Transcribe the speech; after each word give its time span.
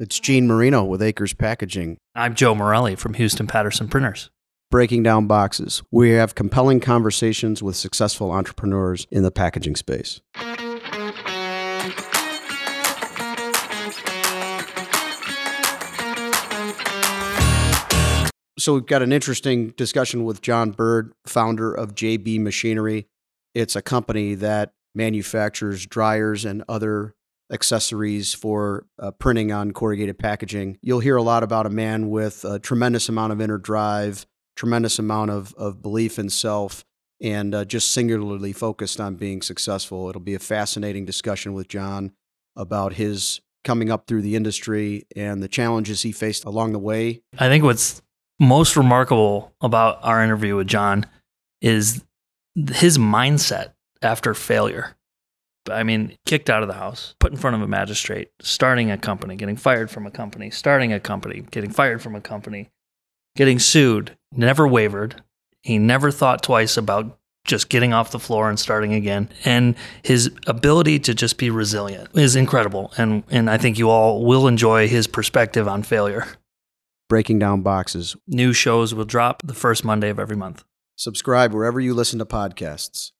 It's 0.00 0.18
Gene 0.18 0.48
Marino 0.48 0.82
with 0.82 1.00
Acres 1.00 1.34
Packaging. 1.34 1.98
I'm 2.16 2.34
Joe 2.34 2.52
Morelli 2.52 2.96
from 2.96 3.14
Huston 3.14 3.46
Patterson 3.46 3.86
Printers. 3.86 4.28
Breaking 4.68 5.04
down 5.04 5.28
boxes. 5.28 5.84
We 5.92 6.10
have 6.10 6.34
compelling 6.34 6.80
conversations 6.80 7.62
with 7.62 7.76
successful 7.76 8.32
entrepreneurs 8.32 9.06
in 9.12 9.22
the 9.22 9.30
packaging 9.30 9.76
space. 9.76 10.20
So 18.58 18.74
we've 18.74 18.86
got 18.86 19.02
an 19.02 19.12
interesting 19.12 19.68
discussion 19.76 20.24
with 20.24 20.42
John 20.42 20.72
Bird, 20.72 21.12
founder 21.24 21.72
of 21.72 21.94
JB 21.94 22.40
Machinery. 22.40 23.06
It's 23.54 23.76
a 23.76 23.82
company 23.82 24.34
that 24.34 24.72
manufactures 24.92 25.86
dryers 25.86 26.44
and 26.44 26.64
other 26.68 27.14
accessories 27.52 28.34
for 28.34 28.86
uh, 28.98 29.10
printing 29.12 29.52
on 29.52 29.72
corrugated 29.72 30.18
packaging. 30.18 30.78
You'll 30.82 31.00
hear 31.00 31.16
a 31.16 31.22
lot 31.22 31.42
about 31.42 31.66
a 31.66 31.70
man 31.70 32.10
with 32.10 32.44
a 32.44 32.58
tremendous 32.58 33.08
amount 33.08 33.32
of 33.32 33.40
inner 33.40 33.58
drive, 33.58 34.26
tremendous 34.56 34.98
amount 34.98 35.30
of, 35.30 35.54
of 35.54 35.82
belief 35.82 36.18
in 36.18 36.30
self, 36.30 36.84
and 37.20 37.54
uh, 37.54 37.64
just 37.64 37.92
singularly 37.92 38.52
focused 38.52 39.00
on 39.00 39.16
being 39.16 39.42
successful. 39.42 40.08
It'll 40.08 40.20
be 40.20 40.34
a 40.34 40.40
fascinating 40.40 41.04
discussion 41.04 41.52
with 41.54 41.68
John 41.68 42.12
about 42.56 42.94
his 42.94 43.40
coming 43.64 43.90
up 43.90 44.06
through 44.06 44.22
the 44.22 44.36
industry 44.36 45.06
and 45.16 45.42
the 45.42 45.48
challenges 45.48 46.02
he 46.02 46.12
faced 46.12 46.44
along 46.44 46.72
the 46.72 46.78
way. 46.78 47.22
I 47.38 47.48
think 47.48 47.64
what's 47.64 48.02
most 48.38 48.76
remarkable 48.76 49.52
about 49.60 49.98
our 50.02 50.22
interview 50.22 50.56
with 50.56 50.66
John 50.66 51.06
is 51.60 52.04
his 52.72 52.98
mindset 52.98 53.72
after 54.02 54.34
failure. 54.34 54.96
I 55.70 55.82
mean, 55.82 56.16
kicked 56.26 56.50
out 56.50 56.62
of 56.62 56.68
the 56.68 56.74
house, 56.74 57.14
put 57.18 57.32
in 57.32 57.38
front 57.38 57.56
of 57.56 57.62
a 57.62 57.68
magistrate, 57.68 58.30
starting 58.40 58.90
a 58.90 58.98
company, 58.98 59.36
getting 59.36 59.56
fired 59.56 59.90
from 59.90 60.06
a 60.06 60.10
company, 60.10 60.50
starting 60.50 60.92
a 60.92 61.00
company, 61.00 61.44
getting 61.50 61.70
fired 61.70 62.02
from 62.02 62.14
a 62.14 62.20
company, 62.20 62.70
getting 63.36 63.58
sued, 63.58 64.16
never 64.32 64.66
wavered. 64.66 65.22
He 65.62 65.78
never 65.78 66.10
thought 66.10 66.42
twice 66.42 66.76
about 66.76 67.18
just 67.44 67.68
getting 67.68 67.92
off 67.92 68.10
the 68.10 68.18
floor 68.18 68.48
and 68.48 68.58
starting 68.58 68.94
again. 68.94 69.28
And 69.44 69.74
his 70.02 70.30
ability 70.46 70.98
to 71.00 71.14
just 71.14 71.38
be 71.38 71.50
resilient 71.50 72.08
is 72.14 72.36
incredible. 72.36 72.92
And, 72.96 73.22
and 73.30 73.50
I 73.50 73.58
think 73.58 73.78
you 73.78 73.90
all 73.90 74.24
will 74.24 74.46
enjoy 74.46 74.88
his 74.88 75.06
perspective 75.06 75.68
on 75.68 75.82
failure. 75.82 76.26
Breaking 77.08 77.38
down 77.38 77.62
boxes. 77.62 78.16
New 78.26 78.52
shows 78.52 78.94
will 78.94 79.04
drop 79.04 79.42
the 79.44 79.54
first 79.54 79.84
Monday 79.84 80.08
of 80.08 80.18
every 80.18 80.36
month. 80.36 80.64
Subscribe 80.96 81.52
wherever 81.52 81.80
you 81.80 81.92
listen 81.92 82.18
to 82.18 82.24
podcasts. 82.24 83.12